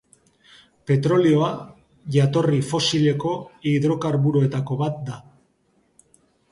Petrolioa 0.91 1.49
jatorri 2.15 2.63
fosileko 2.71 3.35
hidrokarburoetako 3.73 4.81
bat 4.85 5.01
da. 5.13 5.23